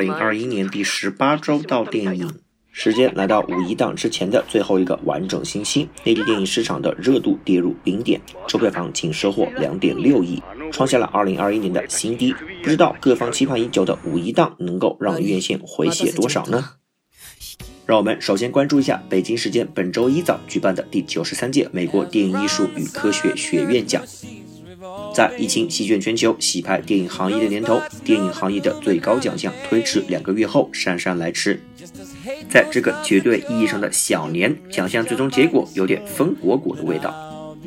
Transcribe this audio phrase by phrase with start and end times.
[0.00, 2.32] 二零二一年第十八周到电影。
[2.72, 10.42] 时间来到五一档之前的最后一个完整星期，内地电影市场的热度跌入冰点，周票房仅收获两点六亿，
[10.72, 12.34] 创下了二零二一年的新低。
[12.62, 16.70] 不知道各方期盼已久的五一档能够让院线回血多少呢？
[17.84, 24.02] 让我们首先关注一下北京时间本周一早举办的第九十三届美国电影艺术与科学学院奖。
[25.20, 31.60] 在疫情席卷全球、洗牌电影行业的年头，电影行业的最高奖项推迟两个月后姗姗来迟。
[32.48, 37.14] 在这个绝对意义上的小年，奖项最终结果有点分果果的味道。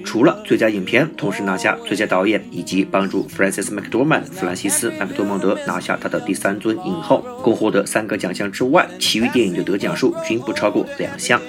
[0.03, 11.39] 除了最佳影片同时拿下最佳导演，以及帮助 Francis McDormand 弗兰西斯·麦克多蒙德拿下他的第三尊影后，共获得三个奖项之外，其余电影的得奖数均不超过两项。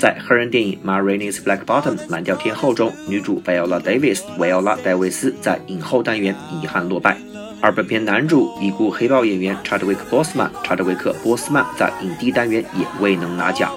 [0.00, 7.18] 在黑人电影《m a r i n e s Black Bottom》蓝调天后中，女主 Viola Davis 维奥拉·戴维斯在影后单元遗憾落败。
[7.60, 13.74] 而本片男主已故黑豹演员查德维克·波斯曼查德维克·波斯曼在影帝单元也未能拿奖，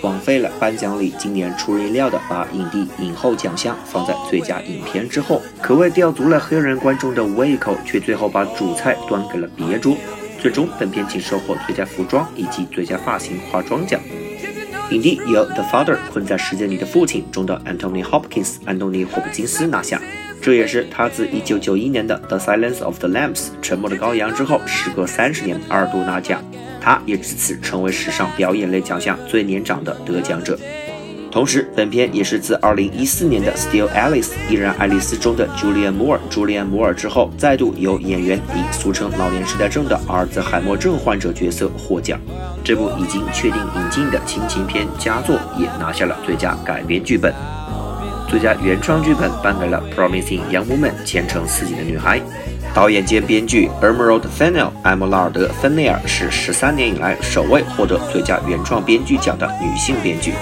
[0.00, 9.94] 枉费了颁奖礼今年出人意料的把影帝、影后奖项放在最佳影片之后，可谓吊足了黑人观众的胃口，却最后把主菜端给了别桌。
[10.40, 14.00] 最终，本片仅收获最佳服装以及最佳发型化妆奖。
[14.92, 20.00] 影帝由《The Father》困在时间里的父亲中的 Anthony Hopkins 安东尼·霍普金斯拿下，
[20.40, 26.40] 这也是他自1991年的《The Silence of the Lambs》沉默的羔羊之后，时隔三十年二度拿奖，
[26.80, 30.56] 他也至此成为史上表演类奖项最年长的得奖者。
[31.30, 42.18] 同时，本片也是自2014年的《Still Alice》依然爱丽丝中的 Julian Moore 朱莉安·摩尔之后，再度由演员以俗称老年痴呆症的阿尔兹海默症患者角色获奖。
[42.64, 47.34] 这部已经确定引进的亲情片佳作也拿下了最佳改编剧本。
[48.28, 52.20] 最佳原创剧本颁给了《Promising Young Woman》前程似锦的女孩。
[52.74, 60.32] 导演兼编剧 Emerald Fennell 埃莫拉尔德·芬内尔是十三年以来首位获得最佳原创编剧奖的女性编剧。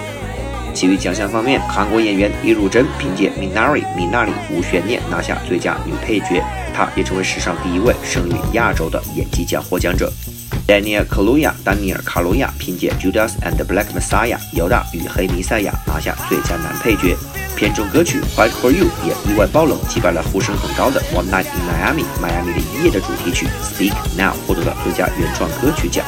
[0.75, 6.43] 其余奖项方面，韩国演员李汝珍凭借《Minari》米娜里无悬念拿下最佳女配角，
[6.75, 10.13] 她也成为史上第一位生于亚洲的演技奖获奖者。
[10.67, 17.17] Daniel Kaluuya 丹尼尔·卡罗亚凭借《Judas and the Black Messiah》犹大与黑弥赛亚拿下最佳男配角。
[17.55, 26.05] 片中歌曲《Fight for You》也意外爆冷，击败了呼声很高的《One Night in Miami》迈阿密的一夜的主题曲《Speak Now》获得了最佳原创歌曲奖。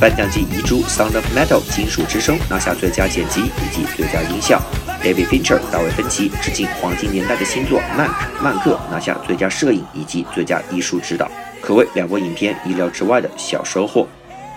[0.00, 4.58] 颁奖季遗珠《Sound of Metal》金属之声拿下最佳剪辑以及最佳音效
[5.02, 11.30] ，David Fincher 大卫芬奇致敬黄金年代的新作《曼克》曼克拿下最佳摄影以及最佳艺术指导，
[11.60, 14.08] 可谓两部影片意料之外的小收获。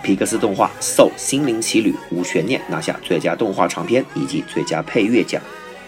[0.02, 5.42] 皮克斯动画《Soul 心灵奇旅》无悬念拿下最佳动画长片以及最佳配乐奖。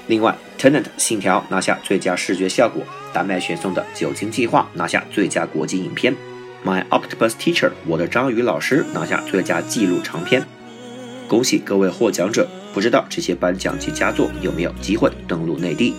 [0.07, 6.15] 另外，《Tenet 信条》拿下最佳视觉效果，丹麦选送的《酒精计划》拿下最佳国际影片。
[6.67, 10.45] My Octopus Teacher，我的章鱼老师拿下最佳纪录长片，
[11.29, 12.49] 恭喜各位获奖者！
[12.75, 15.95] 不知道这些颁奖季佳作有没有机会登陆内地？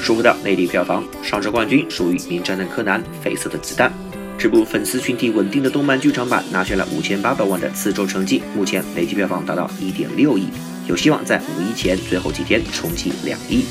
[0.00, 3.90] 说回到内地票房，上周冠军属于《名侦探柯南：绯色的子弹》。
[4.38, 10.46] 这部粉丝群体稳定的动漫剧场版拿下了五千八百万的四周成绩，目前累计票房达到一点六亿，
[10.86, 13.64] 有希望在五一前最后几天冲击两亿。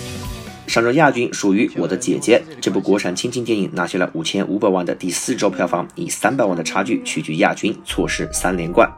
[0.68, 8.92] 上周亚军属于《我的姐姐》这部国产亲情电影拿下了五千五百万的第四周票房，以三百万的差距屈居亚军，错失三连冠。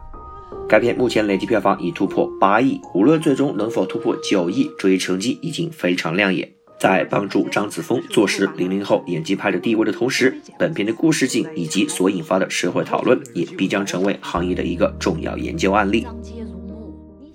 [0.67, 6.51] 该片目前累计票房已突破八亿，无论最终能否突破九亿，这一成绩已经非常亮眼。
[6.79, 16.07] 在帮助张子枫坐实零零后演技派的地位的同时，本片的故事性以及所引发的社会讨论也必将成为行业的一个重要研究案例。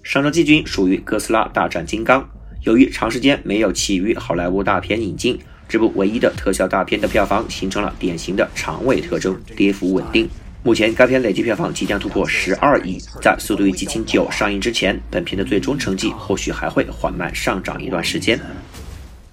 [0.02, 2.22] 上周季军属于《哥斯拉大战金刚》，
[2.62, 10.26] 由于长时间没有其余好莱坞大片引进，这部唯一的特效大片的票房形成了典型的长尾特征，跌幅稳定。
[10.62, 18.40] 目前该片累计票房即将突破十二亿，在《速度与激情九》上映之前，本片的最终成绩或许还会缓慢上涨一段时间。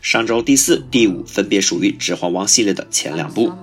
[0.01, 3.53] 上周第四、第五分别属于《指环王》系列的前两部，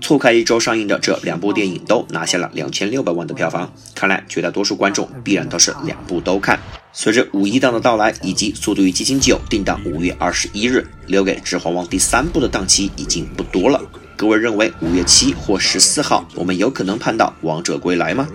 [0.00, 3.72] 错开一周上映的这两部电影都拿下了两千六百万的票房。
[3.92, 6.60] 看来绝大多数观众必然都是两部都看。
[6.92, 13.82] 随着五一档的到来，以及《速度与激情九》定档五月二十一日，留给《指环王》第三部的档期已经不多了。
[14.16, 18.28] 各位认为五月七或十四号，我们有可能盼到《王者归来》吗？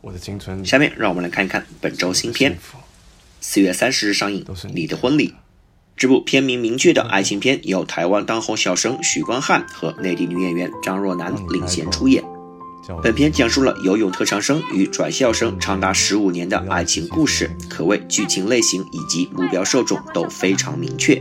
[0.00, 2.56] 我的青春下面让我们来看一看本周新片。
[3.44, 5.30] 四月三十日上映，《你的婚礼》
[5.96, 12.22] 这部片名明确的爱情片，由台湾当红小生许光汉和内地女演员张若楠领衔出演。
[13.02, 21.20] 本片讲述了游泳特长生与转校生长达十五年的爱情故事，可谓剧情类型以及目标受众都非常明确。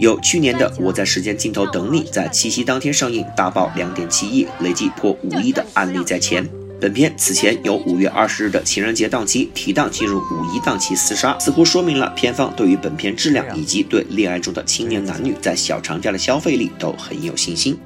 [0.00, 6.44] 有去年的《我在时间尽头等你》在七夕当天上映，大爆两点七亿，累计破五亿的案例在前。
[6.82, 17.78] 本片此前由五月二十日的情人节档期提档进入五一档期厮杀，似乎说明了片方对于本片质量以及对恋爱中的青年男女在小长假的消费力都很有信心。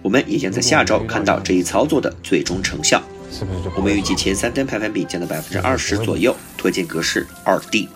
[0.00, 3.02] 我们也将在下周看到这一操作的最终成效。
[3.74, 7.88] 我们预计前三天排片比降到百分之二十左右，推荐格式二 D。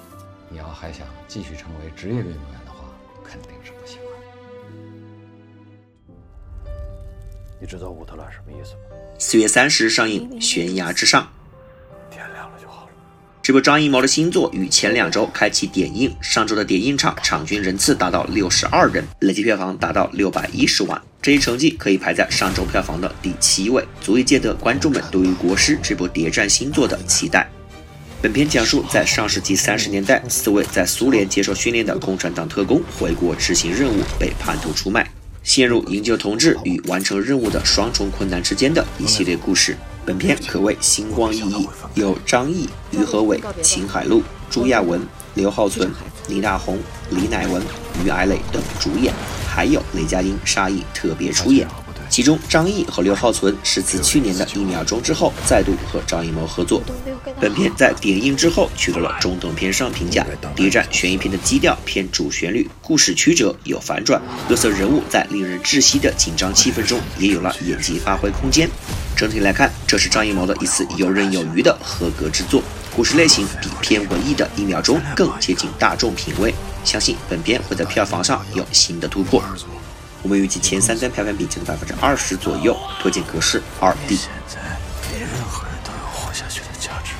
[0.51, 2.60] 你要还想继续成为职业运动员
[7.63, 8.97] 你知道乌特兰什么意思吗？
[9.19, 11.23] 四月三十日上映《悬崖之上》。
[12.15, 12.89] 天亮了就好了。
[13.43, 27.47] 这部张艺谋的新作于前两周开启点映，上周的点映场场均人次达到六十二人，累计票房达到六百一十万，这一成绩可以排在上周票房的第七位，足以见得观众们对于《国师》这部谍战新作的期待。
[28.23, 35.10] 本片讲述在上世纪三十年代，四位在苏联接受训练的共产党特工回国执行任务，被叛徒出卖。
[35.43, 39.77] 陷入营救同志与完成任务的双重困难之间的一系列故事。
[40.05, 45.01] 本片可谓星光熠熠，有张译、于和伟、秦海璐、朱亚文、
[45.35, 45.91] 刘浩存、
[46.27, 46.79] 倪大红、
[47.11, 47.63] 李乃文、
[48.05, 49.13] 于艾磊等主演，
[49.47, 51.67] 还有雷佳音、沙溢特别出演。
[52.11, 56.83] 其中，张译和刘浩存是自去年的一秒钟之后，再度和张艺谋合作。
[57.41, 60.27] 本片在点映之后取得了中等偏上评价。
[60.57, 68.69] 谍战悬疑片的基调偏主旋律，故事曲折有反转，各色人物在令人窒息的紧张气氛中也有了演技发挥空间。
[69.17, 72.61] 整体来看，这是张艺谋的一次游刃有余的合格之作。
[72.93, 76.53] 故事类型比偏文艺的一秒钟更接近大众品味，
[76.85, 79.41] 相信本片会在票房上有新的突破。
[80.23, 84.17] 我们预计前三单票房比降百分之二十左右，推荐格式二 D。
[84.17, 84.61] 现在
[85.03, 87.13] 比任何人都有活下去的价值。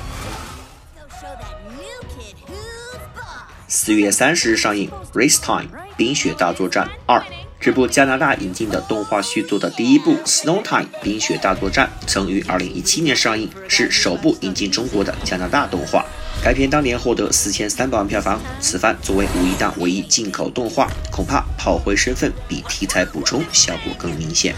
[3.67, 5.63] 四月三十日上映《Race Time》
[5.97, 7.23] 冰雪大作战二。
[7.59, 16.03] 这部加拿大引进的动画续作的第一部《Snow Time》冰雪大作战曾于二零一七年上映，是首部引进中国的加拿大动画。
[16.43, 24.55] 该片当年获得四千三百万票房，此番作为五一档唯一进口动画，恐怕炮灰身份比题材补充效果更明显。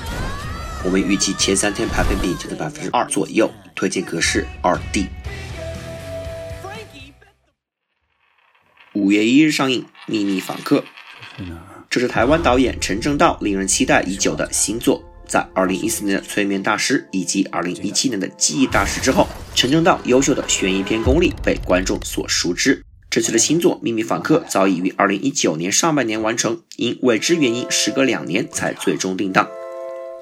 [0.86, 5.08] 我们预计前三天排片比就在百分之二左右，推荐格式二 D。
[8.94, 10.86] 五月一日上映《秘密访客》，
[11.90, 15.04] 这是台湾导演陈正道令人期待已久的新作。
[15.34, 22.84] 在二零一四年的《催眠大师》以及二零一七年的《记忆大师》之后，陈正道优秀的悬疑片功力被观众所熟知。
[23.10, 29.48] 这次的新作《秘密访客》早已于二零一九年上半年完成，因未知原因，时隔两年才最终定档。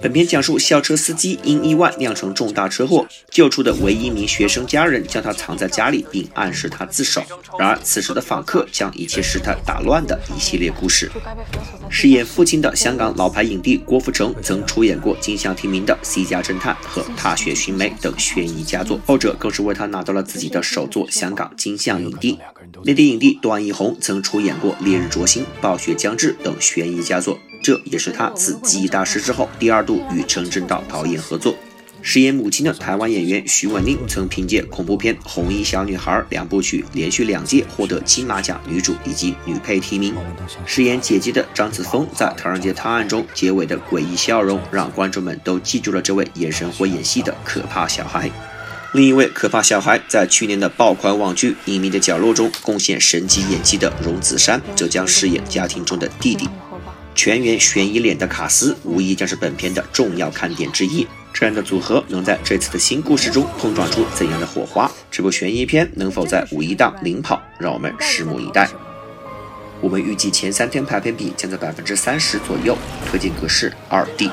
[0.02, 7.24] 本片讲述校车司机因意外酿成重大车祸，救出的唯一一名学生家人将他藏在家里，并暗示他自首。
[7.60, 11.12] 然而，此时的访客将一切事态打乱的一系列故事。
[11.90, 22.40] 饰演父亲的香港老牌影帝郭富城曾出演过金像提名的《C 家侦探》和《踏雪寻梅》等悬疑佳作，后者更是为他拿到了自己的首座香港金像影帝。
[22.84, 27.38] 内地影帝段奕宏曾出演过《烈日灼心》《暴雪将至》等悬疑佳作。
[27.62, 31.56] 这也是他自《记忆大师》之后第二度与陈正道导演合作。
[32.04, 40.16] 饰演母亲的台湾演员徐文宁曾凭借恐怖片《红衣小女孩》两部曲连续两届获得金马奖女主以及女配提名。
[40.66, 48.32] 饰演姐姐的张子枫在《唐人街探案》中结尾的诡异笑容，让观众们都记住了这位眼神会演戏的可怕小孩。
[48.94, 56.50] 另一位可怕小孩，在去年的爆款网剧《隐秘的角落》中贡献神级演技的荣梓杉，则将饰演家庭中的弟弟。
[57.24, 61.06] 全员悬疑脸的卡斯，无疑将是本片的重要看点之一。
[61.32, 64.92] 这样的组合能在这次的新故事中碰撞出怎样的火花？
[65.12, 67.40] 这部悬疑片能否在五一档领跑？
[67.60, 68.68] 让我们拭目以待。
[69.82, 72.76] 我们预计前三天排片比将在百分之三十左右，
[73.06, 74.28] 推荐格式二 D。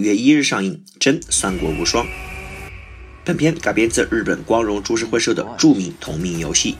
[0.00, 2.06] 五月一日上映《真三国无双》。
[3.22, 6.74] 本片改编自日本光荣株式会社的著名同名游戏。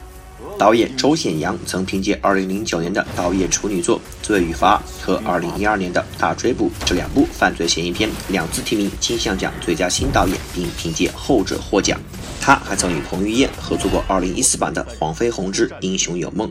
[0.59, 12.01] 导演周显阳曾凭借2009年的导演处女作《罪与罚》和2012年的《大追捕》这两部犯罪嫌疑片两次提名金像奖最佳新导演，并凭借后者获奖。
[12.41, 16.49] 他还曾与彭于晏合作过2014版的《黄飞鸿之英雄有梦》。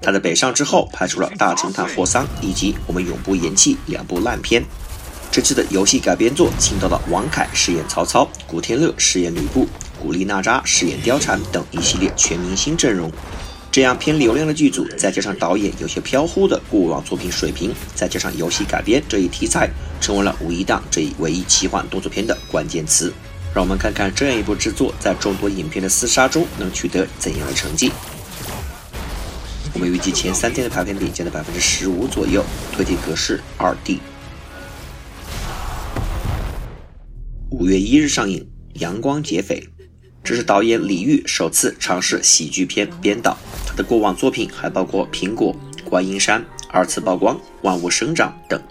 [0.00, 4.64] 他在北上之后拍出了《大侦探霍桑》以及《我们永不言弃》两部烂片。
[5.30, 9.68] 这次的游戏改编作请到了王凯饰演曹操，古天乐饰演吕布，
[10.00, 13.12] 古力娜扎饰演貂蝉等一系列全明星阵容。
[13.70, 19.68] 这样偏流量的剧组，再加上导演有些飘忽的过往作品水平，再加上游戏改编这一题材，
[20.00, 23.12] 成为了五一档这一唯一奇幻动作片的关键词。
[23.54, 27.92] 让我们看看这样一部制作在众多影片的厮杀中能取得怎样的成绩。
[29.74, 32.42] 我们预计前三天的排片比降到百分之十五左右，
[32.72, 34.00] 推荐格式二 D。
[37.58, 38.38] 五月一日上映
[38.80, 39.60] 《阳光劫匪》，
[40.22, 43.36] 这是导演李玉首次尝试喜剧片编导。
[43.66, 48.62] 他的过往作品还包括《苹果》《观音山》《二次曝光》《万物生长》等。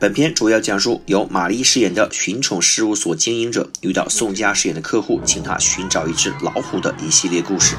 [0.00, 7.76] 本片主要讲述由马丽饰演的寻宠事务所经营者遇到宋佳饰演的客户，请他寻找一只老虎的一系列故事。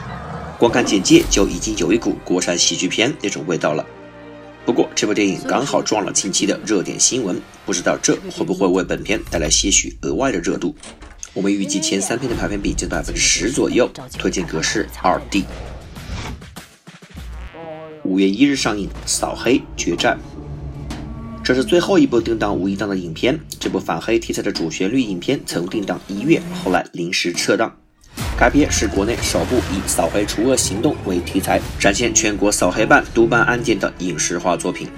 [0.60, 3.84] 光看简介就已经有一股国产喜剧片那种味道了。
[4.66, 10.76] 不过这部电影刚好撞了近期的热点新闻，不知道这会不会为本片带来些许额外的热度。
[11.34, 15.46] 我们预计前三片的排片比在百分之十左右，推荐格式二 D。
[18.04, 20.18] 五月一日上映《扫黑决战》，
[21.44, 23.40] 这是最后一部定档无一档的影片。
[23.60, 27.76] 这部反黑题材的主旋律影片曾定档一月，后来临时撤档。
[28.38, 34.90] 该片是国内首部以扫黑除恶行动为题材，展现全国扫黑办督办案件的影视化作品。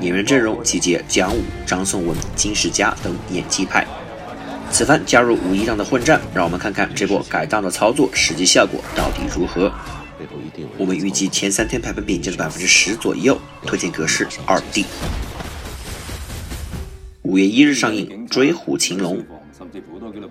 [0.00, 3.84] 演员阵容集结蒋武、张颂文、金世佳等演技派。
[4.70, 9.72] 此番加入五一档的混战，让我们看看这波改档的操作实际效果到底如何。
[10.78, 14.84] 我们预计前三天排片比就是百分之十左右，推荐格式二 D。
[17.22, 19.18] 五月一日上映《追虎擒龙》。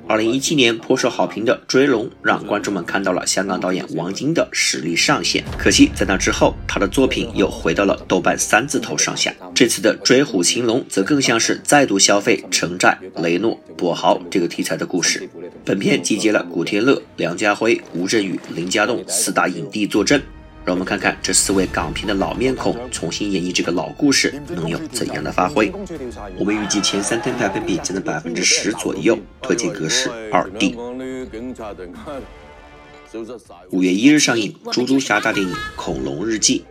[0.08, 5.44] 二零一七年颇受好评的《追龙》让观众们看到了香港导演王晶的实力上限。
[5.58, 9.34] 可惜在那之后，他的作品又回到了豆瓣三字头上下。
[9.54, 15.28] 这次的《追虎擒龙》则更像是再度消费城寨、雷诺、跛豪这个题材的故事。
[15.64, 20.22] 本片集结了古天乐、梁家辉、吴镇宇、林家栋四大影帝坐镇。
[20.66, 25.72] 让我们看看这四位港片的老面孔重新演绎这个老故事能有怎样的发挥。
[26.40, 30.76] 我们预计前三天排分比将在百分之十左右，推荐格式二 D。
[33.70, 36.66] 五月一日上映《猪猪侠大电影：恐龙日记》。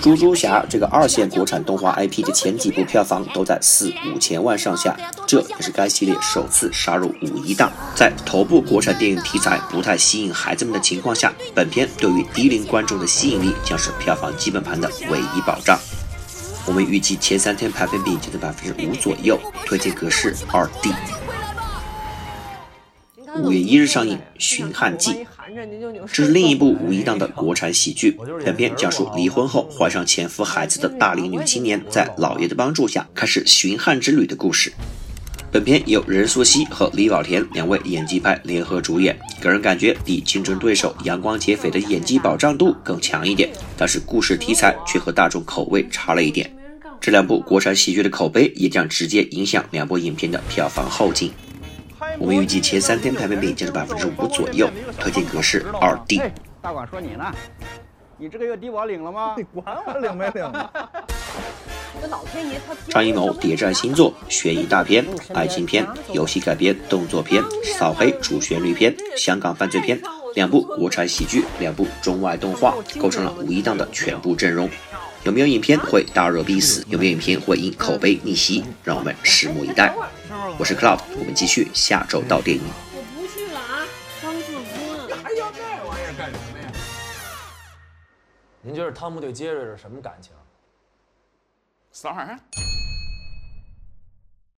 [0.00, 4.96] 猪猪侠这个二线国产动画 IP 的前几部票房都在四五千万上下，
[5.26, 7.70] 这也是该系列首次杀入五一档。
[7.94, 15.78] 在头部国产电影题材不太吸引孩子们的情况下，本片对于低龄观众的吸引力将是票房基本盘的唯一保障。
[16.64, 20.92] 我们预计前三天排片比就在百分之五左右，推荐格式二 D。
[23.42, 25.10] 五月一日上映《寻汉记》。
[26.12, 28.16] 这是另一部五一档的国产喜剧。
[28.44, 34.72] 本片讲述离婚后怀上前夫孩子的大龄女青年，在老爷的帮助下开始寻汉之旅的故事。
[35.50, 46.54] 本片由任素汐和李保田两位演技派联合主演，个人感觉比竞争对手《阳光劫匪》的演技保障度更强一点，但是故事题材却和大众口味差了一点。
[47.00, 51.30] 这两部国产喜剧的口碑也将直接影响两部影片的票房后劲。
[52.18, 56.20] 我们预计前三天排片比将是百分之五左右，推荐格式二 D。
[56.60, 57.32] 大管说你呢，
[58.16, 59.34] 你这个月低保领了吗？
[59.38, 60.52] 你管我领没领？
[62.88, 70.00] 张艺谋谍战新作，悬疑大片、爱情片、游戏改编、动作片、扫黑主旋律片、香港犯罪片，
[70.34, 74.68] 两部国产喜剧，两部中外动画，构成了五一档的全部阵容。
[75.24, 76.84] 有没有影片会大热必死？
[76.88, 78.64] 有没有影片会因口碑逆袭？
[78.84, 79.92] 让我们拭目以待。
[80.58, 82.64] 我是 Cloud，我们继续下周到电影。
[82.92, 83.86] 我不去了啊，
[84.20, 85.16] 张志军。
[85.22, 86.72] 还要这玩意儿干什么呀？
[88.60, 90.32] 您觉得汤姆对杰瑞是什么感情？
[91.92, 92.36] 三儿。